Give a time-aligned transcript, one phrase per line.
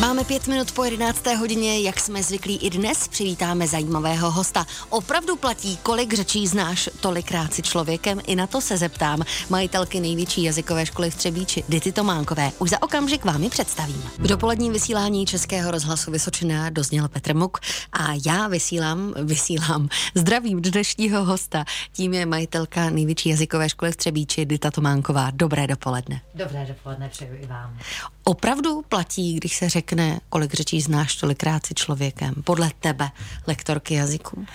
[0.00, 1.26] Máme pět minut po 11.
[1.26, 4.66] hodině, jak jsme zvyklí i dnes, přivítáme zajímavého hosta.
[4.88, 9.22] Opravdu platí, kolik řečí znáš, tolikrát si člověkem, i na to se zeptám.
[9.50, 12.52] Majitelky největší jazykové školy v Třebíči, Dity Tománkové.
[12.58, 14.02] Už za okamžik vám ji představím.
[14.18, 17.58] V dopoledním vysílání Českého rozhlasu Vysočina dozněl Petr Muk
[17.92, 21.64] a já vysílám, vysílám, zdravím dnešního hosta.
[21.92, 25.30] Tím je majitelka největší jazykové školy v Třebíči, Dita Tománková.
[25.34, 26.20] Dobré dopoledne.
[26.34, 27.78] Dobré dopoledne přeju i vám.
[28.24, 29.85] Opravdu platí, když se řekne,
[30.28, 33.10] kolik řečí znáš, tolikrát si člověkem, podle tebe,
[33.46, 34.36] lektorky jazyků?
[34.36, 34.46] Uh,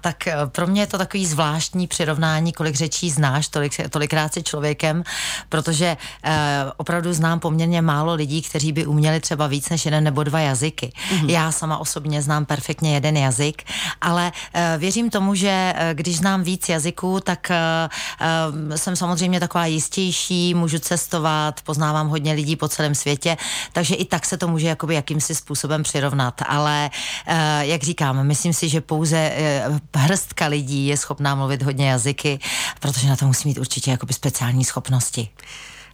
[0.00, 4.42] tak eh, pro mě je to takový zvláštní přirovnání, kolik řečí znáš, tolik, tolikrát si
[4.42, 5.02] člověkem,
[5.48, 6.30] protože uh,
[6.76, 10.92] opravdu znám poměrně málo lidí, kteří by uměli třeba víc než jeden nebo dva jazyky.
[11.10, 11.30] Uh-huh.
[11.30, 13.62] Já sama osobně znám perfektně jeden jazyk,
[14.00, 19.40] ale uh, věřím tomu, že uh, když znám víc jazyků, tak uh, uh, jsem samozřejmě
[19.40, 23.36] taková jistější, můžu cestovat, poznávám hodně lidí po celé celém světě,
[23.72, 26.42] takže i tak se to může jakoby jakýmsi způsobem přirovnat.
[26.46, 26.90] Ale
[27.26, 29.64] eh, jak říkám, myslím si, že pouze eh,
[29.96, 32.38] hrstka lidí je schopná mluvit hodně jazyky,
[32.80, 35.28] protože na to musí mít určitě jakoby speciální schopnosti.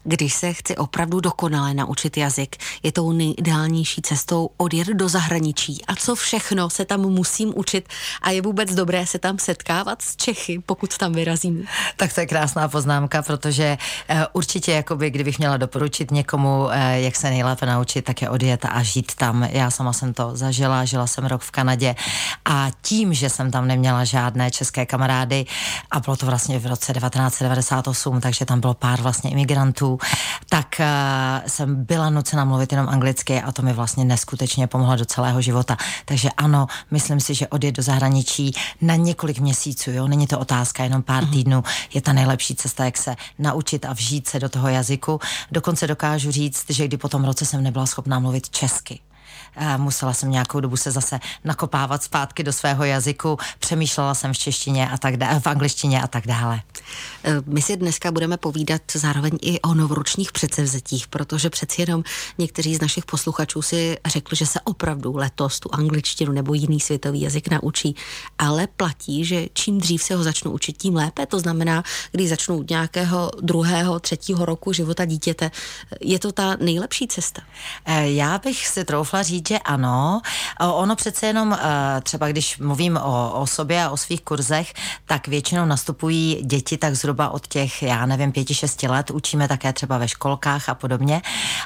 [0.09, 5.85] Když se chci opravdu dokonale naučit jazyk, je tou nejideálnější cestou odjet do zahraničí.
[5.85, 7.89] A co všechno se tam musím učit
[8.23, 11.67] a je vůbec dobré se tam setkávat s Čechy, pokud tam vyrazím?
[11.97, 13.79] Tak to je krásná poznámka, protože
[14.11, 18.65] uh, určitě, jakoby, kdybych měla doporučit někomu, uh, jak se nejlépe naučit, tak je odjet
[18.65, 19.43] a žít tam.
[19.43, 21.95] Já sama jsem to zažila, žila jsem rok v Kanadě
[22.45, 25.47] a tím, že jsem tam neměla žádné české kamarády
[25.91, 29.98] a bylo to vlastně v roce 1998, takže tam bylo pár vlastně imigrantů,
[30.49, 35.05] tak uh, jsem byla nucena mluvit jenom anglicky a to mi vlastně neskutečně pomohlo do
[35.05, 35.77] celého života.
[36.05, 40.85] Takže ano, myslím si, že odjet do zahraničí na několik měsíců, jo, není to otázka,
[40.85, 41.33] jenom pár mm-hmm.
[41.33, 45.21] týdnů, je ta nejlepší cesta, jak se naučit a vžít se do toho jazyku.
[45.53, 49.01] Dokonce dokážu říct, že kdy po tom roce jsem nebyla schopná mluvit česky
[49.77, 54.91] musela jsem nějakou dobu se zase nakopávat zpátky do svého jazyku, přemýšlela jsem v češtině
[54.91, 56.63] a tak dále, v angličtině a tak dále.
[57.25, 62.05] E, my si dneska budeme povídat zároveň i o novoročních předsevzetích, protože přeci jenom
[62.39, 67.21] někteří z našich posluchačů si řekli, že se opravdu letos tu angličtinu nebo jiný světový
[67.21, 67.97] jazyk naučí,
[68.39, 71.27] ale platí, že čím dřív se ho začnu učit, tím lépe.
[71.27, 75.51] To znamená, když začnu od nějakého druhého, třetího roku života dítěte,
[76.01, 77.43] je to ta nejlepší cesta?
[77.85, 80.21] E, já bych si troufla říct, že ano.
[80.61, 84.75] Ono přece jenom, eh, třeba když mluvím o, o sobě a o svých kurzech,
[85.07, 89.11] tak většinou nastupují děti tak zhruba od těch, já nevím, pěti, šesti let.
[89.11, 91.23] Učíme také třeba ve školkách a podobně.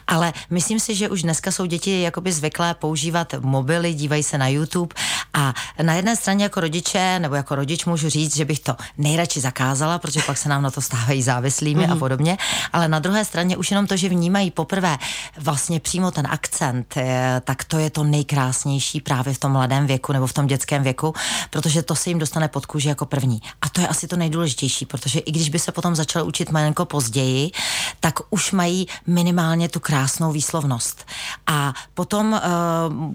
[0.06, 4.48] Ale myslím si, že už dneska jsou děti jakoby zvyklé používat mobily, dívají se na
[4.48, 4.94] YouTube
[5.34, 9.40] a na jedné straně jako rodiče nebo jako rodič můžu říct, že bych to nejradši
[9.40, 11.90] zakázala, protože pak se nám na to stávají závislými mm-hmm.
[11.90, 11.98] a mhm.
[11.98, 12.38] podobně.
[12.72, 14.98] Ale na druhé straně už jenom to, že vnímají poprvé
[15.38, 20.12] vlastně přímo ten akcent, eh, tak to je to nejkrásnější právě v tom mladém věku
[20.12, 21.14] nebo v tom dětském věku,
[21.50, 23.42] protože to se jim dostane pod kůži jako první.
[23.62, 26.84] A to je asi to nejdůležitější, protože i když by se potom začal učit malinko
[26.84, 27.50] později,
[28.00, 31.06] tak už mají minimálně tu krásnou výslovnost.
[31.46, 32.40] A potom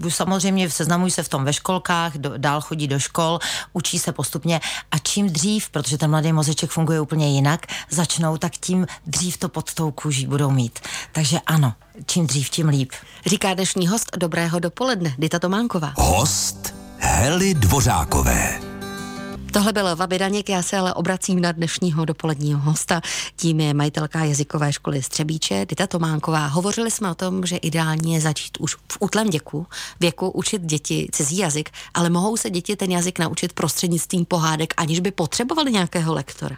[0.02, 3.38] uh, samozřejmě seznamují se v tom ve školkách, do, dál chodí do škol,
[3.72, 4.60] učí se postupně
[4.90, 9.48] a čím dřív, protože ten mladý mozeček funguje úplně jinak, začnou, tak tím dřív to
[9.48, 10.78] pod tou kůží budou mít.
[11.12, 11.74] Takže ano,
[12.06, 12.92] čím dřív, tím líp.
[13.26, 15.92] Říká dnešní host Dobrého dopoledne, Dita Tománková.
[15.96, 18.60] Host Heli Dvořákové.
[19.52, 23.00] Tohle byl Vabidaněk, já se ale obracím na dnešního dopoledního hosta.
[23.36, 26.46] Tím je majitelka jazykové školy Střebíče, Dita Tománková.
[26.46, 29.66] Hovořili jsme o tom, že ideální je začít už v útlém věku,
[30.00, 35.00] věku učit děti cizí jazyk, ale mohou se děti ten jazyk naučit prostřednictvím pohádek, aniž
[35.00, 36.56] by potřebovali nějakého lektora.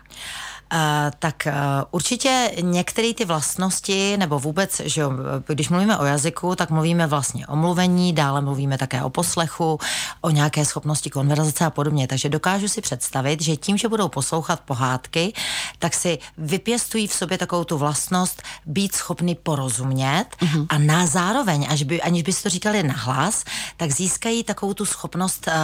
[0.72, 0.78] Uh,
[1.18, 1.52] tak uh,
[1.90, 5.12] určitě některé ty vlastnosti, nebo vůbec, že jo,
[5.46, 9.78] když mluvíme o jazyku, tak mluvíme vlastně o mluvení, dále mluvíme také o poslechu,
[10.20, 12.08] o nějaké schopnosti konverzace a podobně.
[12.08, 15.32] Takže dokážu si představit, že tím, že budou poslouchat pohádky,
[15.78, 20.66] tak si vypěstují v sobě takovou tu vlastnost být schopný porozumět uh-huh.
[20.68, 23.44] a na zároveň, až by, aniž by si to říkali nahlas,
[23.76, 25.54] tak získají takovou tu schopnost uh,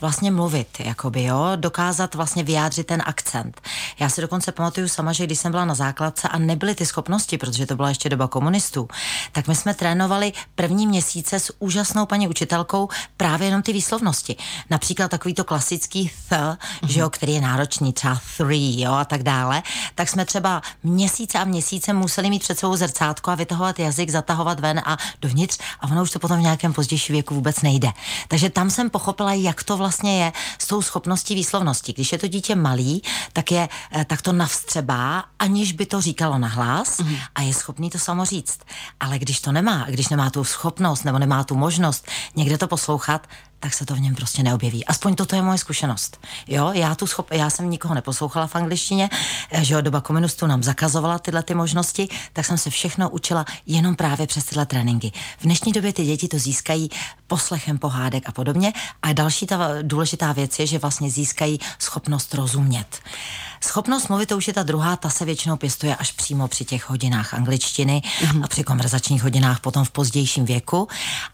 [0.00, 3.60] vlastně mluvit, jakoby, jo, dokázat vlastně vyjádřit ten akcent.
[4.00, 6.86] Já si dokonce dokonce pamatuju sama, že když jsem byla na základce a nebyly ty
[6.86, 8.88] schopnosti, protože to byla ještě doba komunistů,
[9.32, 14.36] tak my jsme trénovali první měsíce s úžasnou paní učitelkou právě jenom ty výslovnosti.
[14.70, 16.86] Například takový to klasický th, mm-hmm.
[16.86, 19.62] že jo, který je náročný, třeba three, jo, a tak dále,
[19.94, 24.60] tak jsme třeba měsíce a měsíce museli mít před sebou zrcátko a vytahovat jazyk, zatahovat
[24.60, 27.88] ven a dovnitř a ono už to potom v nějakém pozdějším věku vůbec nejde.
[28.28, 31.92] Takže tam jsem pochopila, jak to vlastně je s tou schopností výslovnosti.
[31.92, 33.02] Když je to dítě malý,
[33.32, 37.16] tak je, eh, tak to to navstřebá, aniž by to říkalo nahlas mm.
[37.34, 38.60] a je schopný to samo říct.
[39.00, 43.26] Ale když to nemá, když nemá tu schopnost nebo nemá tu možnost někde to poslouchat,
[43.60, 44.86] tak se to v něm prostě neobjeví.
[44.86, 46.20] Aspoň toto je moje zkušenost.
[46.46, 49.10] Jo, já, tu schop, já jsem nikoho neposlouchala v angličtině,
[49.50, 53.44] eh, že jo, doba komunistů nám zakazovala tyhle ty možnosti, tak jsem se všechno učila
[53.66, 55.12] jenom právě přes tyhle tréninky.
[55.38, 56.90] V dnešní době ty děti to získají
[57.26, 58.72] poslechem pohádek a podobně.
[59.02, 63.00] A další ta důležitá věc je, že vlastně získají schopnost rozumět.
[63.60, 66.90] Schopnost mluvit, to už je ta druhá, ta se většinou pěstuje až přímo při těch
[66.90, 68.44] hodinách angličtiny mm-hmm.
[68.44, 70.88] a při konverzačních hodinách potom v pozdějším věku.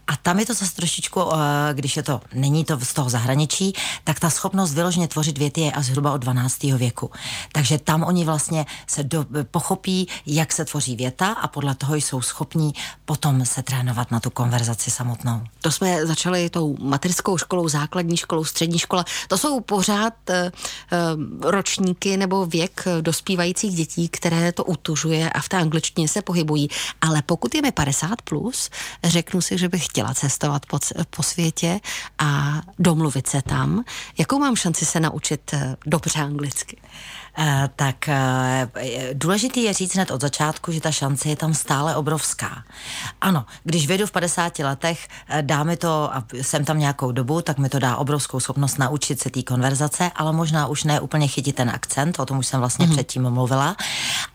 [0.07, 1.37] A tam je to zase trošičku, eh,
[1.73, 3.73] když je to, není to z toho zahraničí,
[4.03, 6.77] tak ta schopnost vyloženě tvořit věty je až zhruba od 12.
[6.77, 7.11] věku.
[7.51, 12.21] Takže tam oni vlastně se do, pochopí, jak se tvoří věta a podle toho jsou
[12.21, 12.73] schopní
[13.05, 15.41] potom se trénovat na tu konverzaci samotnou.
[15.61, 19.05] To jsme začali tou mateřskou školou, základní školou, střední škola.
[19.27, 20.35] To jsou pořád uh,
[21.51, 26.69] ročníky nebo věk dospívajících dětí, které to utužuje a v té angličtině se pohybují.
[27.01, 28.69] Ale pokud je mi 50 plus,
[29.03, 30.79] řeknu si, že bych chtěla cestovat po,
[31.09, 31.79] po světě
[32.19, 33.83] a domluvit se tam.
[34.17, 36.77] Jakou mám šanci se naučit eh, dobře anglicky?
[37.37, 38.69] Eh, tak eh,
[39.13, 42.63] důležitý je říct hned od začátku, že ta šance je tam stále obrovská.
[43.21, 47.41] Ano, když vědu v 50 letech, eh, dá mi to, a jsem tam nějakou dobu,
[47.41, 51.27] tak mi to dá obrovskou schopnost naučit se té konverzace, ale možná už ne úplně
[51.27, 52.91] chytit ten akcent, o tom už jsem vlastně mm-hmm.
[52.91, 53.75] předtím mluvila,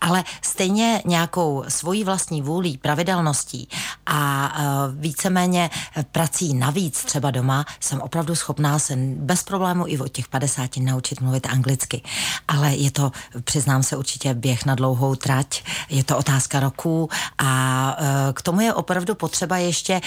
[0.01, 3.69] ale stejně nějakou svojí vlastní vůlí, pravidelností
[4.05, 4.51] a
[4.95, 5.69] víceméně
[6.11, 11.21] prací navíc třeba doma jsem opravdu schopná se bez problému i od těch 50 naučit
[11.21, 12.01] mluvit anglicky.
[12.47, 13.11] Ale je to,
[13.43, 18.61] přiznám se, určitě běh na dlouhou trať, je to otázka roku a e, k tomu
[18.61, 20.01] je opravdu potřeba ještě e,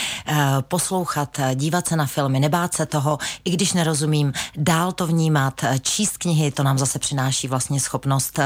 [0.61, 5.79] poslouchat, dívat se na filmy, nebát se toho, i když nerozumím, dál to vnímat, e,
[5.79, 8.39] číst knihy, to nám zase přináší vlastně schopnost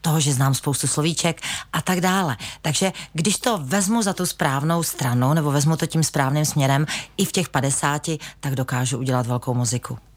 [0.00, 1.40] toho, že znám spoustu slovíček
[1.72, 2.36] a tak dále.
[2.62, 6.86] Takže když to vezmu za tu správnou stranu, nebo vezmu to tím správným směrem,
[7.16, 8.10] i v těch 50,
[8.40, 10.09] tak dokážu udělat velkou muziku.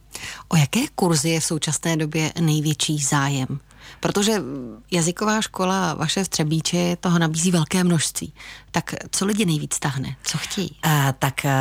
[0.49, 3.59] O jaké kurzy je v současné době největší zájem?
[3.99, 4.43] Protože
[4.91, 8.33] jazyková škola vaše v Třebíči toho nabízí velké množství.
[8.73, 10.15] Tak co lidi nejvíc tahne?
[10.23, 10.75] Co chtějí?
[10.85, 11.51] Uh, tak uh,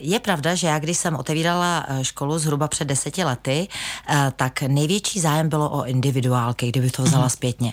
[0.00, 3.68] je pravda, že já když jsem otevírala uh, školu zhruba před deseti lety,
[4.10, 7.32] uh, tak největší zájem bylo o individuálky, kdyby to vzala uh-huh.
[7.32, 7.72] zpětně.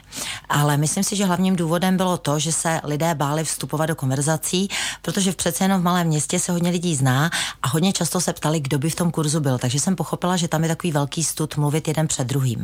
[0.50, 4.68] Ale myslím si, že hlavním důvodem bylo to, že se lidé báli vstupovat do konverzací,
[5.02, 7.30] protože v přece jenom v malém městě se hodně lidí zná
[7.62, 9.58] a hodně často se ptali, kdo by v tom kurzu byl.
[9.58, 12.60] Takže jsem pochopila, že tam je takový velký stud mluvit jeden před druhým.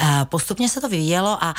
[0.00, 1.54] Uh, postupně se to vyvíjelo a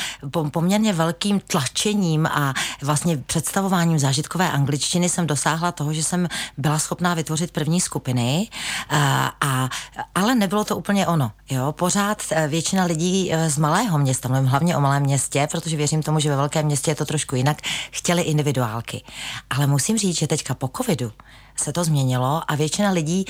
[0.52, 6.28] poměrně velkým tlačením a vlastně představováním zážitkové angličtiny jsem dosáhla toho, že jsem
[6.58, 8.50] byla schopná vytvořit první skupiny,
[8.90, 9.70] a, a,
[10.16, 11.32] ale nebylo to úplně ono.
[11.50, 11.72] Jo?
[11.72, 16.04] Pořád e, většina lidí e, z malého města, mluvím hlavně o malém městě, protože věřím
[16.04, 17.58] tomu, že ve velkém městě je to trošku jinak,
[17.92, 19.04] chtěli individuálky.
[19.50, 21.12] Ale musím říct, že teďka po covidu
[21.56, 23.26] se to změnilo a většina lidí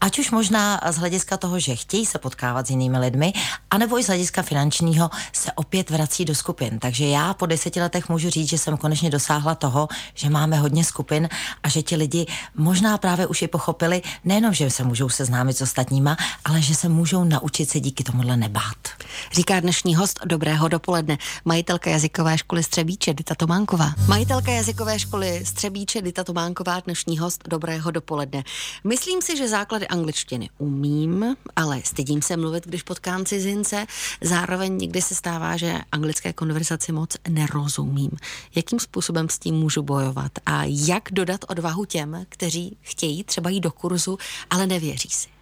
[0.00, 3.32] Ať už možná z hlediska toho, že chtějí se potkávat s jinými lidmi,
[3.70, 6.78] anebo i z hlediska finančního se opět vrací do skupin.
[6.78, 10.84] Takže já po deseti letech můžu říct, že jsem konečně dosáhla toho, že máme hodně
[10.84, 11.28] skupin
[11.62, 15.60] a že ti lidi možná právě už i pochopili, nejenom, že se můžou seznámit s
[15.60, 18.88] ostatníma, ale že se můžou naučit se díky tomuhle nebát.
[19.32, 23.92] Říká dnešní host Dobrého dopoledne, majitelka jazykové školy Střebíče Dita Tománková.
[24.06, 28.44] Majitelka jazykové školy Střebíče Dita Tománková, dnešní host Dobrého dopoledne.
[28.84, 33.86] Myslím si, že základy angličtiny umím, ale stydím se mluvit, když potkám cizince.
[34.20, 38.10] Zároveň někdy se stává, že anglické konverzaci moc nerozumím.
[38.54, 43.60] Jakým způsobem s tím můžu bojovat a jak dodat odvahu těm, kteří chtějí třeba jít
[43.60, 44.18] do kurzu,
[44.50, 45.39] ale nevěří si?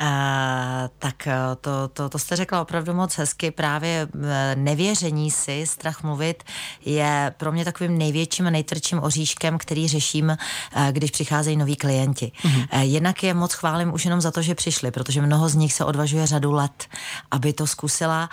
[0.00, 0.06] Uh,
[0.98, 3.50] tak eh, to, to, to jste řekla opravdu moc hezky.
[3.50, 6.44] Právě eh, nevěření si, strach mluvit,
[6.84, 10.36] je pro mě takovým největším a nejtvrdším oříškem, který řeším,
[10.90, 12.32] když přicházejí noví klienti.
[12.44, 12.80] Uh-huh.
[12.80, 15.84] Jednak je moc chválím už jenom za to, že přišli, protože mnoho z nich se
[15.84, 16.86] odvažuje řadu let,
[17.30, 18.30] aby to zkusila.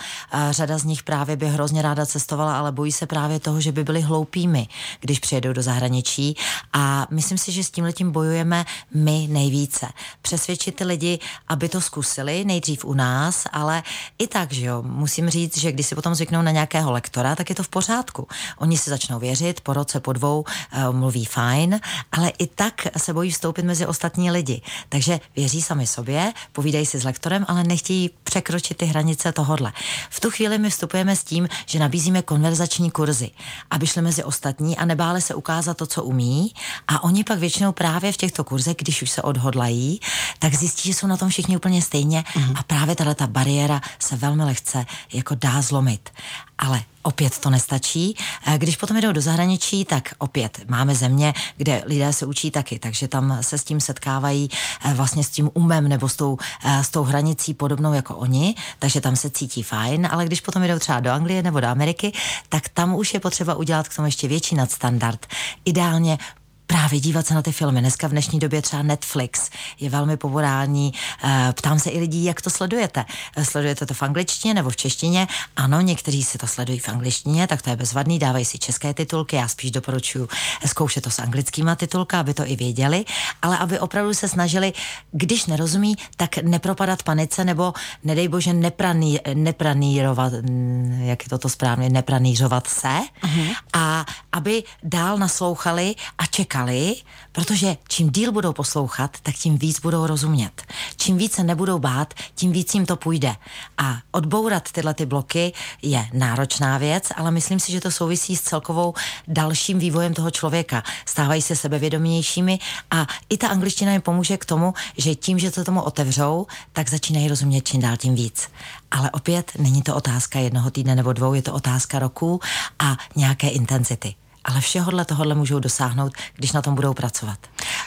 [0.51, 3.83] Řada z nich právě by hrozně ráda cestovala, ale bojí se právě toho, že by
[3.83, 4.67] byli hloupými,
[5.01, 6.35] když přijedou do zahraničí.
[6.73, 9.87] A myslím si, že s tím letím bojujeme my nejvíce.
[10.21, 11.19] Přesvědčit ty lidi,
[11.53, 13.83] aby to zkusili, nejdřív u nás, ale
[14.19, 17.49] i tak, že jo, musím říct, že když si potom zvyknou na nějakého lektora, tak
[17.49, 18.27] je to v pořádku.
[18.57, 21.79] Oni si začnou věřit, po roce, po dvou uh, mluví fajn,
[22.11, 24.61] ale i tak se bojí vstoupit mezi ostatní lidi.
[24.89, 29.73] Takže věří sami sobě, povídají si s lektorem, ale nechtějí překročit ty hranice tohodle.
[30.09, 33.31] V tu chvíli my vstupujeme s tím, že nabízíme konverzační kurzy,
[33.69, 36.53] aby šli mezi ostatní a nebáli se ukázat to, co umí.
[36.87, 39.99] A oni pak většinou právě v těchto kurzech, když už se odhodlají,
[40.39, 42.53] tak zjistí, že jsou na tom všichni všichni úplně stejně mm.
[42.55, 46.09] a právě tahle ta bariéra se velmi lehce jako dá zlomit.
[46.57, 48.15] Ale opět to nestačí.
[48.57, 53.07] Když potom jdou do zahraničí, tak opět máme země, kde lidé se učí taky, takže
[53.07, 54.49] tam se s tím setkávají
[54.85, 58.55] eh, vlastně s tím umem nebo s tou, eh, s tou hranicí podobnou jako oni,
[58.79, 62.11] takže tam se cítí fajn, ale když potom jdou třeba do Anglie nebo do Ameriky,
[62.49, 65.25] tak tam už je potřeba udělat k tomu ještě větší nadstandard.
[65.65, 66.17] Ideálně
[66.67, 67.79] právě dívat se na ty filmy.
[67.79, 70.93] Dneska v dnešní době třeba Netflix je velmi populární.
[71.23, 73.05] Eh, ptám se i lidí, jak to sledujete.
[73.37, 75.27] Eh, sledujete to v angličtině nebo v češtině?
[75.55, 79.35] Ano, někteří si to sledují v angličtině, tak to je bezvadný, dávají si české titulky.
[79.35, 80.27] Já spíš doporučuji
[80.65, 83.05] zkoušet to s anglickýma titulka, aby to i věděli,
[83.41, 84.73] ale aby opravdu se snažili,
[85.11, 91.89] když nerozumí, tak nepropadat panice nebo nedej bože nepraný, nepranírovat, mm, jak je toto správně,
[91.89, 93.55] nepranířovat se uh-huh.
[93.73, 96.95] a aby dál naslouchali a čekali čekali,
[97.31, 100.61] protože čím díl budou poslouchat, tak tím víc budou rozumět.
[100.97, 103.35] Čím víc se nebudou bát, tím víc jim to půjde.
[103.77, 108.41] A odbourat tyhle ty bloky je náročná věc, ale myslím si, že to souvisí s
[108.41, 108.93] celkovou
[109.27, 110.83] dalším vývojem toho člověka.
[111.05, 112.59] Stávají se sebevědomějšími
[112.91, 116.89] a i ta angličtina jim pomůže k tomu, že tím, že to tomu otevřou, tak
[116.89, 118.47] začínají rozumět čím dál tím víc.
[118.91, 122.39] Ale opět není to otázka jednoho týdne nebo dvou, je to otázka roku
[122.79, 127.39] a nějaké intenzity ale všehohle tohohle můžou dosáhnout, když na tom budou pracovat.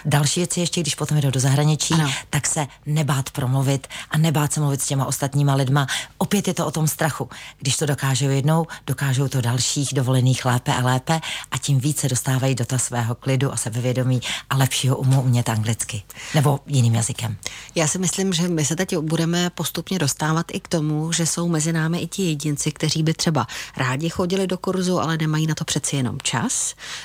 [0.05, 2.11] Další věc je ještě, když potom jdou do zahraničí, ano.
[2.31, 5.87] tak se nebát promluvit a nebát se mluvit s těma ostatníma lidma.
[6.19, 7.29] Opět je to o tom strachu.
[7.59, 11.21] Když to dokážou jednou, dokážou to dalších dovolených lépe a lépe
[11.51, 14.21] a tím více dostávají do toho svého klidu a sebevědomí
[14.51, 16.03] a lepšího umu umět anglicky
[16.35, 17.37] nebo jiným jazykem.
[17.75, 21.49] Já si myslím, že my se teď budeme postupně dostávat i k tomu, že jsou
[21.49, 23.47] mezi námi i ti jedinci, kteří by třeba
[23.77, 26.46] rádi chodili do kurzu, ale nemají na to přeci jenom čas.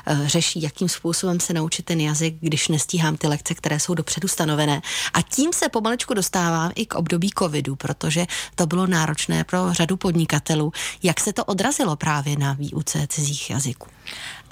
[0.05, 4.27] Eh, řeší, jakým způsobem se naučit ten jazyk, když nestíhám ty lekce, které jsou dopředu
[4.27, 4.81] stanovené.
[5.13, 9.97] A tím se pomalečku dostávám i k období covidu, protože to bylo náročné pro řadu
[9.97, 10.71] podnikatelů.
[11.03, 13.87] Jak se to odrazilo právě na výuce cizích jazyků?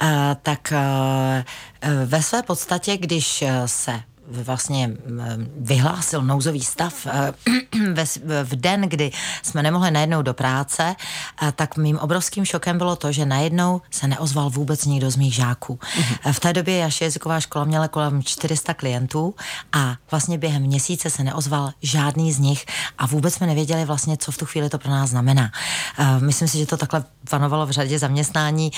[0.02, 0.08] Uh,
[0.42, 4.90] tak uh, ve své podstatě, když se vlastně
[5.56, 7.32] vyhlásil nouzový stav eh,
[8.44, 10.96] v den, kdy jsme nemohli najednou do práce,
[11.42, 15.34] eh, tak mým obrovským šokem bylo to, že najednou se neozval vůbec nikdo z mých
[15.34, 15.74] žáků.
[15.74, 16.32] Mm-hmm.
[16.32, 19.34] V té době Jaše jazyková škola měla kolem 400 klientů
[19.72, 22.66] a vlastně během měsíce se neozval žádný z nich
[22.98, 25.50] a vůbec jsme nevěděli vlastně, co v tu chvíli to pro nás znamená.
[26.18, 28.72] Myslím si, že to takhle panovalo v řadě zaměstnání,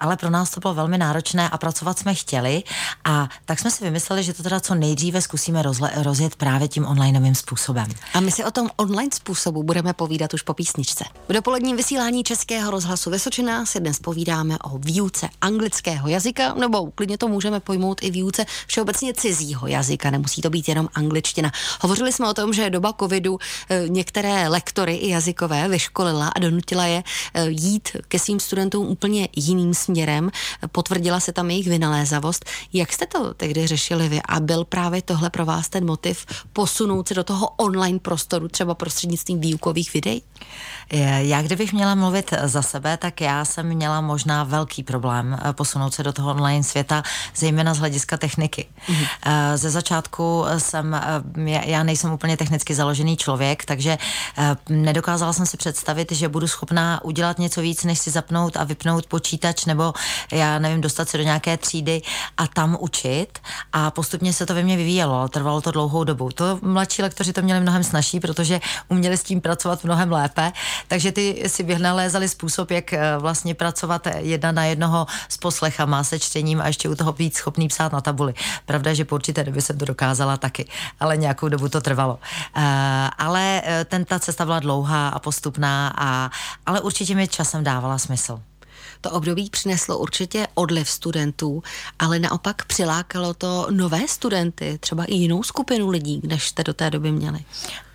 [0.00, 2.62] ale pro nás to bylo velmi náročné a pracovat jsme chtěli
[3.04, 6.68] a tak jsme si vymysleli, že to teda co nej nejdříve zkusíme rozle, rozjet právě
[6.68, 7.86] tím onlineovým způsobem.
[8.14, 11.04] A my si o tom online způsobu budeme povídat už po písničce.
[11.28, 17.18] V dopoledním vysílání Českého rozhlasu Vysočina si dnes povídáme o výuce anglického jazyka, nebo klidně
[17.18, 21.52] to můžeme pojmout i výuce všeobecně cizího jazyka, nemusí to být jenom angličtina.
[21.80, 26.86] Hovořili jsme o tom, že doba covidu eh, některé lektory i jazykové vyškolila a donutila
[26.86, 27.02] je
[27.34, 30.30] eh, jít ke svým studentům úplně jiným směrem.
[30.72, 32.44] Potvrdila se tam jejich vynalézavost.
[32.72, 36.26] Jak jste to tehdy řešili vy a byl právě právě tohle pro vás ten motiv
[36.52, 40.22] posunout se do toho online prostoru, třeba prostřednictvím výukových videí?
[41.18, 45.94] Já kdybych měla mluvit za sebe, tak já jsem měla možná velký problém eh, posunout
[45.94, 47.02] se do toho online světa,
[47.36, 48.66] zejména z hlediska techniky.
[48.88, 49.06] Mm-hmm.
[49.54, 53.98] Ze začátku jsem, eh, já nejsem úplně technicky založený člověk, takže
[54.68, 59.06] nedokázala jsem si představit, že budu schopná udělat něco víc, než si zapnout a vypnout
[59.06, 59.92] počítač, nebo
[60.32, 62.02] já nevím, dostat se do nějaké třídy
[62.36, 63.38] a tam učit.
[63.72, 66.30] A postupně se to ve mně vyvíjelo, ale trvalo to dlouhou dobu.
[66.30, 70.52] To mladší lektoři to měli mnohem snažší, protože uměli s tím pracovat mnohem lépe,
[70.88, 76.18] takže ty si vyhnalézali způsob, jak eh, vlastně pracovat jedna na jednoho s poslechama, se
[76.18, 78.34] čtením a ještě u toho být schopný psát na tabuli.
[78.66, 80.68] Pravda, že po určité době jsem to dokázala taky,
[81.00, 82.14] ale nějakou dobu to trvalo.
[82.14, 82.62] Uh,
[83.18, 86.30] ale eh, ten, ta cesta byla dlouhá a postupná, a,
[86.66, 88.49] ale určitě mi časem dávala smysl.
[89.00, 91.62] To období přineslo určitě odliv studentů,
[91.98, 96.90] ale naopak přilákalo to nové studenty, třeba i jinou skupinu lidí, než jste do té
[96.90, 97.44] doby měli.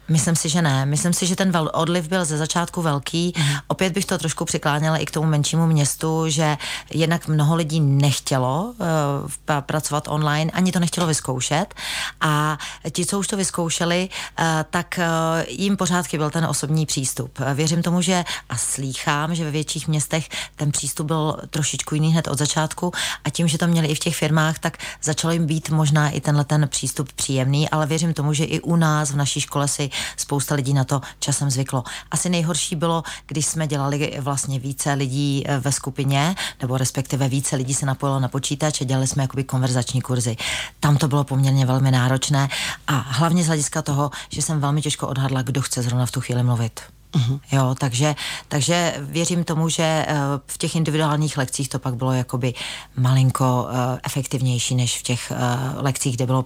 [0.08, 0.86] Myslím si, že ne.
[0.86, 3.34] Myslím si, že ten odliv byl ze začátku velký.
[3.38, 3.44] Mm.
[3.68, 6.58] Opět bych to trošku přikláněla i k tomu menšímu městu, že
[6.94, 11.76] jednak mnoho lidí nechtělo uh, pracovat online, ani to nechtělo vyzkoušet.
[12.22, 12.58] A
[12.92, 14.10] ti, co už to vyzkoušeli,
[14.40, 17.40] uh, tak uh, jim pořád chyběl ten osobní přístup.
[17.54, 22.28] Věřím tomu, že a slýchám, že ve větších městech ten přístup byl trošičku jiný hned
[22.28, 22.92] od začátku
[23.24, 26.22] a tím, že to měli i v těch firmách, tak začalo jim být možná i
[26.22, 29.90] tenhle ten přístup příjemný, ale věřím tomu, že i u nás v naší škole si
[30.18, 31.84] spousta lidí na to časem zvyklo.
[32.12, 37.56] Asi nejhorší bylo, když jsme dělali vlastně více lidí eh, ve skupině, nebo respektive více
[37.56, 40.38] lidí se napojilo na počítač a dělali jsme jakoby konverzační kurzy.
[40.80, 42.50] Tam to bylo poměrně velmi náročné
[42.88, 46.22] a hlavně z hlediska toho, že jsem velmi těžko odhadla, kdo chce zrovna v tu
[46.22, 46.80] chvíli mluvit.
[47.16, 47.40] Uh-huh.
[47.52, 48.16] Jo, takže,
[48.48, 50.16] takže věřím tomu, že eh,
[50.48, 52.54] v těch individuálních lekcích to pak bylo jakoby
[52.98, 55.32] malinko uh, efektivnější než v těch
[55.76, 56.44] lekcích, kde bylo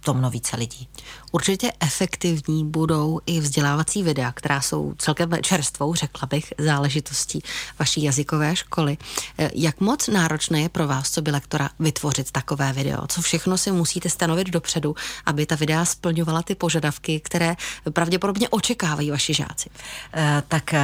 [0.00, 0.88] tom více lidí.
[1.32, 7.42] Určitě efektivní budou i vzdělávací videa, která jsou celkem čerstvou, řekla bych, záležitostí
[7.78, 8.96] vaší jazykové školy.
[9.38, 13.06] Eh, jak moc náročné je pro vás, co by lektora, vytvořit takové video?
[13.06, 14.94] Co všechno si musíte stanovit dopředu,
[15.26, 17.56] aby ta videa splňovala ty požadavky, které
[17.90, 19.70] pravděpodobně očekávají vaši žáci?
[20.14, 20.80] E, tak e,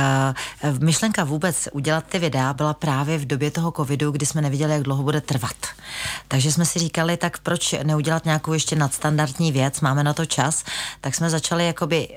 [0.78, 4.82] myšlenka vůbec udělat ty videa byla právě v době toho covidu, kdy jsme neviděli, jak
[4.82, 5.56] dlouho bude trvat.
[6.28, 10.35] Takže jsme si říkali, tak proč neudělat nějakou ještě nadstandardní věc, máme na to čas,
[11.00, 12.08] tak jsme začali jakoby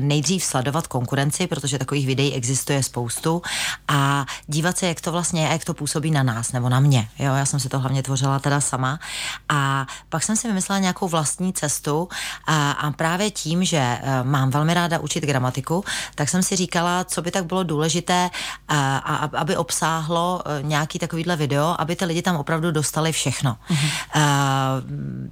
[0.00, 3.42] nejdřív sledovat konkurenci, protože takových videí existuje spoustu
[3.88, 6.80] a dívat se, jak to vlastně je a jak to působí na nás nebo na
[6.80, 7.08] mě.
[7.18, 8.98] Jo, já jsem si to hlavně tvořila teda sama
[9.48, 12.08] a pak jsem si vymyslela nějakou vlastní cestu
[12.46, 15.84] a, a právě tím, že e, mám velmi ráda učit gramatiku,
[16.14, 18.30] tak jsem si říkala, co by tak bylo důležité,
[18.68, 23.56] a, a, aby obsáhlo nějaký takovýhle video, aby ty lidi tam opravdu dostali všechno.
[23.70, 23.90] Mm-hmm.
[24.14, 24.72] A,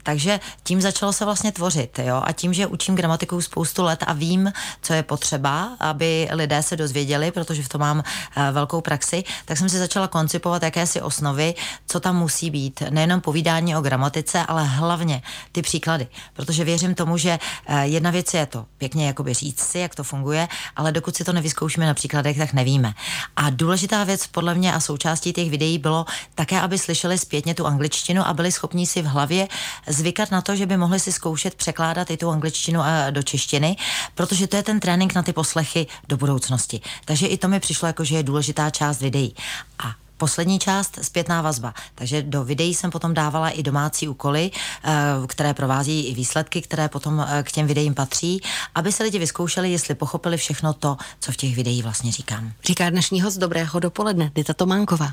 [0.02, 4.04] takže tím začalo se vlastně tvořit mluvit, jo, a tím, že učím gramatiku spoustu let
[4.06, 4.52] a vím,
[4.82, 9.58] co je potřeba, aby lidé se dozvěděli, protože v tom mám uh, velkou praxi, tak
[9.58, 11.54] jsem si začala koncipovat jakési osnovy,
[11.86, 12.82] co tam musí být.
[12.90, 18.34] Nejenom povídání o gramatice, ale hlavně ty příklady, protože věřím tomu, že uh, jedna věc
[18.34, 21.94] je to pěkně jakoby říct si, jak to funguje, ale dokud si to nevyzkoušíme na
[21.94, 22.94] příkladech, tak nevíme.
[23.36, 27.66] A důležitá věc podle mě a součástí těch videí bylo také, aby slyšeli zpětně tu
[27.66, 29.48] angličtinu a byli schopni si v hlavě
[29.86, 33.22] zvykat na to, že by mohli si zkoušet překládat překládat i tu angličtinu a do
[33.22, 33.76] češtiny,
[34.14, 36.80] protože to je ten trénink na ty poslechy do budoucnosti.
[37.04, 39.34] Takže i to mi přišlo jako, že je důležitá část videí.
[39.78, 41.74] A poslední část zpětná vazba.
[41.94, 44.90] Takže do videí jsem potom dávala i domácí úkoly, eh,
[45.26, 48.42] které provází i výsledky, které potom eh, k těm videím patří,
[48.74, 52.52] aby se lidi vyzkoušeli, jestli pochopili všechno to, co v těch videích vlastně říkám.
[52.64, 55.10] Říká dnešní host Dobrého dopoledne, Dita Tománková.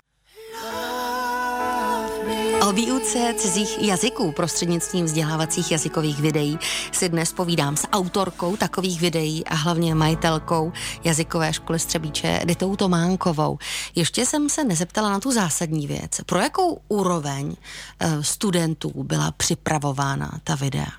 [2.66, 6.60] O výuce cizích jazyků prostřednictvím vzdělávacích jazykových videí
[6.92, 13.58] si dnes povídám s autorkou takových videí a hlavně majitelkou jazykové školy Střebíče Ditou Tománkovou.
[13.96, 16.22] Ještě jsem se nezeptala na tu zásadní věc.
[16.26, 17.56] Pro jakou úroveň
[18.00, 20.92] eh, studentů byla připravována ta videa?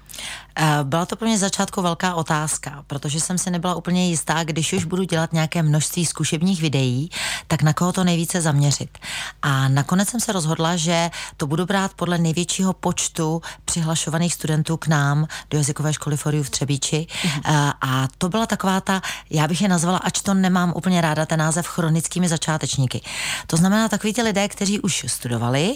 [0.59, 4.73] Eh, byla to pro mě začátku velká otázka, protože jsem si nebyla úplně jistá, když
[4.73, 7.11] už budu dělat nějaké množství zkušebních videí,
[7.47, 8.99] tak na koho to nejvíce zaměřit.
[9.43, 14.87] A nakonec jsem se rozhodla, že to budu brát podle největšího počtu přihlašovaných studentů k
[14.87, 17.07] nám do jazykové školy Foriu v Třebíči.
[17.11, 17.73] Mm-hmm.
[17.81, 21.39] A to byla taková ta, já bych je nazvala, ač to nemám úplně ráda, ten
[21.39, 23.01] název chronickými začátečníky.
[23.47, 25.75] To znamená takový ty lidé, kteří už studovali,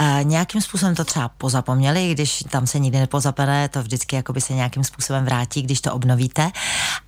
[0.00, 4.54] eh, nějakým způsobem to třeba pozapomněli, když tam se nikdy nepozapene, to vždycky jakoby se
[4.54, 6.50] nějakým způsobem vrátí, když to obnovíte.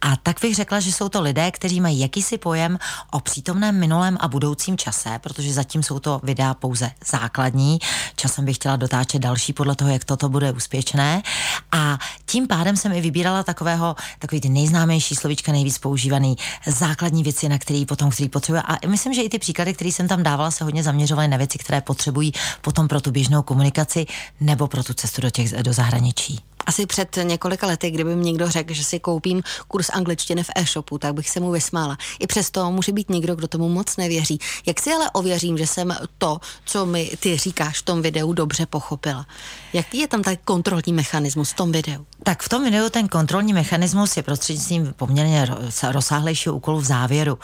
[0.01, 2.79] A tak bych řekla, že jsou to lidé, kteří mají jakýsi pojem
[3.11, 7.79] o přítomném minulém a budoucím čase, protože zatím jsou to videa pouze základní.
[8.17, 11.23] Časem bych chtěla dotáčet další podle toho, jak toto bude úspěšné.
[11.73, 17.49] A tím pádem jsem i vybírala takového, takový ty nejznámější slovíčka, nejvíc používaný, základní věci,
[17.49, 18.63] na který potom, který potřebuje.
[18.63, 21.59] A myslím, že i ty příklady, které jsem tam dávala, se hodně zaměřovaly na věci,
[21.59, 24.07] které potřebují potom pro tu běžnou komunikaci
[24.41, 26.54] nebo pro tu cestu do, těch, do zahraničí.
[26.67, 30.99] Asi před několika lety, kdyby mi někdo řekl, že si koupím kurz angličtiny v e-shopu,
[30.99, 31.99] tak bych se mu vysmála.
[32.21, 34.39] I přesto může být někdo, kdo tomu moc nevěří.
[34.67, 38.67] Jak si ale ověřím, že jsem to, co mi ty říkáš v tom videu, dobře
[38.67, 39.27] pochopila?
[39.73, 42.07] Jaký je tam ten kontrolní mechanismus v tom videu?
[42.23, 45.49] Tak v tom videu ten kontrolní mechanismus je prostřednictvím poměrně
[45.93, 47.39] rozsáhlejšího úkolu v závěru,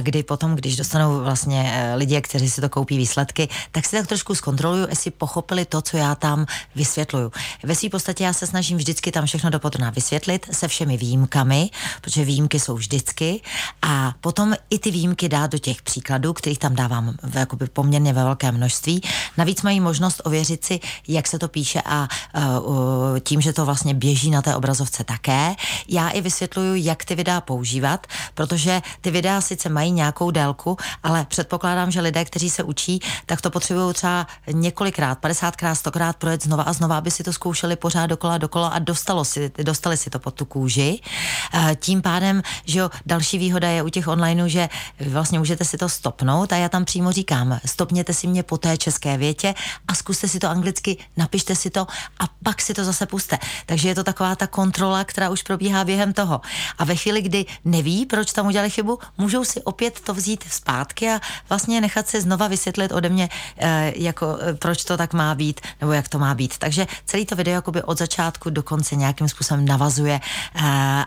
[0.00, 4.06] kdy potom, když dostanou vlastně e, lidi, kteří si to koupí výsledky, tak si tak
[4.06, 7.32] trošku zkontroluju, jestli pochopili to, co já tam vysvětluju.
[7.62, 12.24] Ve své podstatě já se snažím vždycky tam všechno dopodrobná vysvětlit se všemi výjimkami, protože
[12.24, 13.40] výjimky jsou vždycky
[13.82, 18.12] a potom i ty výjimky dát do těch příkladů, kterých tam dávám v, jakoby poměrně
[18.12, 19.02] ve velké množství.
[19.38, 23.94] Navíc mají možnost ověřit si, jak se to píše a uh, tím, že to vlastně
[23.94, 25.54] běží na té obrazovce také.
[25.88, 31.26] Já i vysvětluju, jak ty videa používat, protože ty videa sice mají nějakou délku, ale
[31.26, 36.62] předpokládám, že lidé, kteří se učí, tak to potřebují třeba několikrát, 50krát, 100krát projet znova
[36.62, 40.18] a znova, aby si to zkoušeli pořád dokola dokola a dostalo si, dostali si to
[40.18, 41.00] pod tu kůži.
[41.00, 44.68] Eh, tím pádem, že jo, další výhoda je u těch onlineů, že
[45.00, 48.76] vlastně můžete si to stopnout a já tam přímo říkám, stopněte si mě po té
[48.76, 49.54] české větě
[49.88, 51.86] a zkuste si to anglicky, napište si to
[52.20, 53.38] a pak si to zase puste.
[53.66, 56.40] Takže je to taková ta kontrola, která už probíhá během toho.
[56.78, 61.10] A ve chvíli, kdy neví, proč tam udělali chybu, můžou si opět to vzít zpátky
[61.10, 65.34] a vlastně nechat si znova vysvětlit ode mě, eh, jako, eh, proč to tak má
[65.34, 66.58] být, nebo jak to má být.
[66.58, 70.20] Takže celý to video jakoby od začátku do konce nějakým způsobem navazuje
[70.54, 70.60] eh,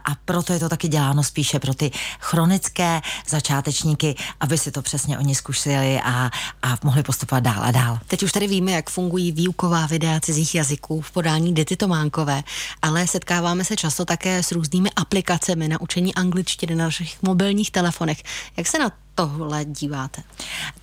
[0.05, 5.17] a proto je to taky děláno spíše pro ty chronické začátečníky, aby si to přesně
[5.17, 6.31] oni zkusili a,
[6.63, 7.99] a mohli postupovat dál a dál.
[8.07, 12.43] Teď už tady víme, jak fungují výuková videa cizích jazyků v podání Dity Tománkové,
[12.81, 18.23] ale setkáváme se často také s různými aplikacemi na učení angličtiny na našich mobilních telefonech.
[18.57, 20.21] Jak se na tohle díváte?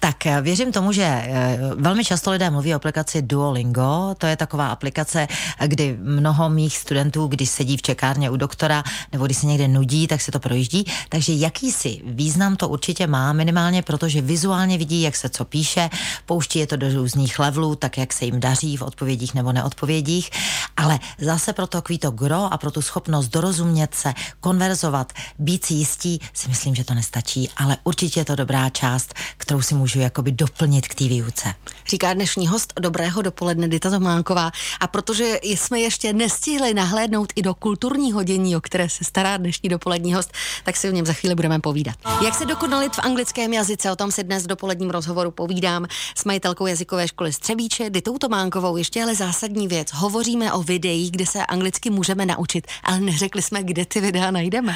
[0.00, 4.14] Tak eh, věřím tomu, že eh, velmi často lidé mluví o aplikaci Duolingo.
[4.18, 5.28] To je taková aplikace,
[5.66, 10.06] kdy mnoho mých studentů, když sedí v čekárně u doktora nebo když se někde nudí,
[10.06, 10.84] tak se to projíždí.
[11.08, 15.90] Takže jakýsi význam to určitě má, minimálně protože vizuálně vidí, jak se co píše,
[16.26, 20.30] pouští je to do různých levelů, tak jak se jim daří v odpovědích nebo neodpovědích.
[20.76, 25.74] Ale zase pro to to gro a pro tu schopnost dorozumět se, konverzovat, být si
[25.74, 30.00] jistí, si myslím, že to nestačí, ale určitě je to dobrá část, kterou si můžu
[30.00, 31.54] jakoby doplnit k té výuce.
[31.86, 34.50] Říká dnešní host Dobrého dopoledne Dita Tománková.
[34.80, 39.68] A protože jsme ještě nestihli nahlédnout i do kulturního dění, o které se stará dnešní
[39.68, 40.32] dopolední host,
[40.64, 41.94] tak si o něm za chvíli budeme povídat.
[42.24, 46.24] Jak se dokonalit v anglickém jazyce, o tom si dnes v dopoledním rozhovoru povídám s
[46.24, 48.76] majitelkou jazykové školy Střebíče, Ditou Tománkovou.
[48.76, 49.88] Ještě ale zásadní věc.
[49.92, 54.74] Hovoříme o videích, kde se anglicky můžeme naučit, ale neřekli jsme, kde ty videa najdeme.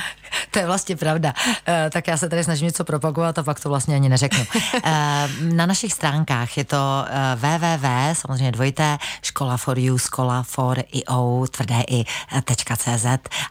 [0.51, 1.35] To je vlastně pravda.
[1.47, 4.45] Uh, tak já se tady snažím něco propagovat a pak to vlastně ani neřeknu.
[4.85, 10.85] Eh, na našich stránkách je to eh, www, samozřejmě dvojité, škola for you, škola for
[10.93, 13.07] io, tvrdé i eh, .cz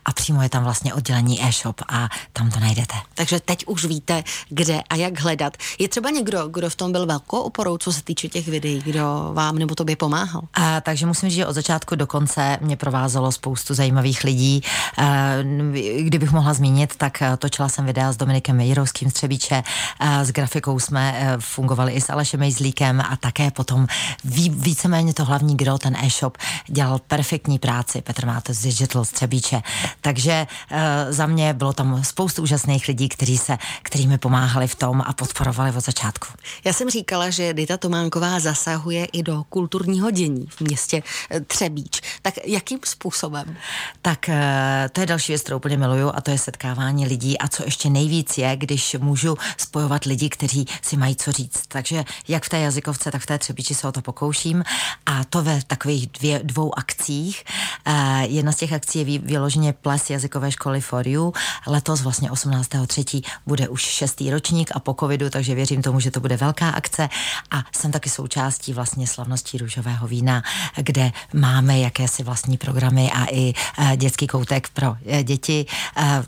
[0.06, 2.96] a přímo je tam vlastně oddělení e-shop a tam to najdete.
[3.14, 5.58] Takže teď už víte, kde a jak hledat.
[5.80, 9.30] Je třeba někdo, kdo v tom byl velkou oporou, co se týče těch videí, kdo
[9.34, 10.42] vám nebo tobě pomáhal?
[10.54, 14.62] A, takže musím říct, že od začátku do konce mě provázelo spoustu zajímavých lidí.
[14.98, 15.04] A,
[16.00, 19.64] kdybych mohla zmínit, tak točila jsem videa s Dominikem Jirovským z Třebíče,
[20.24, 23.88] s grafikou jsme e, fungovali i s Alešem Mejzlíkem a také potom
[24.24, 28.02] ví, víceméně to hlavní gro, ten e-shop, dělal perfektní práci.
[28.02, 29.62] Petr Máte z Digital Střebíče.
[30.02, 34.76] Takže e, za mě bylo tam spoustu úžasných lidí, kteří se, kteří mi pomáhali v
[34.76, 36.28] tom a podporovali od začátku.
[36.64, 41.04] Já jsem říkala, že Dita Tománková zasahuje i do kulturního dění v městě
[41.48, 42.02] Třebíč.
[42.22, 43.58] Tak jakým způsobem?
[44.02, 44.30] Tak
[44.92, 47.90] to je další věc, kterou úplně miluju a to je setkávání lidí a co ještě
[47.90, 51.62] nejvíc je, když můžu spojovat lidi, kteří si mají co říct.
[51.68, 54.64] Takže jak v té jazykovce, tak v té třebiči se o to pokouším
[55.06, 57.44] a to ve takových dvě, dvou akcích.
[57.88, 61.34] Uh, jedna z těch akcí je vyloženě ples jazykové školy For You.
[61.68, 63.22] Letos vlastně 18.3.
[63.46, 67.10] bude už šestý ročník a po covidu, takže věřím tomu, že to bude velká akce
[67.52, 70.44] a jsem taky součástí vlastně slavností růžového vína,
[70.76, 75.66] kde máme jakési vlastní programy a i uh, dětský koutek pro uh, děti,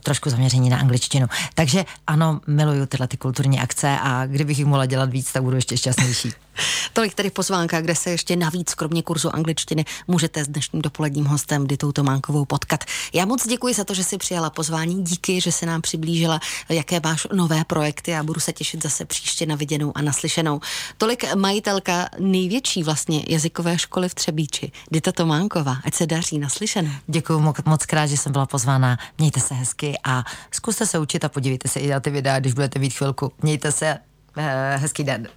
[0.03, 1.27] trošku zaměření na angličtinu.
[1.53, 5.55] Takže ano, miluju tyhle ty kulturní akce a kdybych jich mohla dělat víc, tak budu
[5.55, 6.33] ještě šťastnější.
[6.93, 11.67] Tolik tedy pozvánka, kde se ještě navíc, kromě kurzu angličtiny, můžete s dnešním dopoledním hostem
[11.67, 12.83] Ditou Tománkovou potkat.
[13.13, 16.99] Já moc děkuji za to, že si přijala pozvání, díky, že se nám přiblížila, jaké
[17.03, 20.61] máš nové projekty a budu se těšit zase příště na viděnou a naslyšenou.
[20.97, 25.77] Tolik majitelka největší vlastně jazykové školy v Třebíči, Dita Tománková.
[25.85, 26.91] Ať se daří naslyšenou.
[27.07, 28.97] Děkuji moc, moc krát, že jsem byla pozvána.
[29.17, 32.53] Mějte se hezky a zkuste se učit a podívejte se i na ty videa, když
[32.53, 33.31] budete mít chvilku.
[33.41, 33.97] Mějte se,
[34.37, 35.29] eh, hezký den.